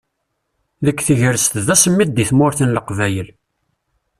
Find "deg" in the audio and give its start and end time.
0.85-0.97, 2.11-2.27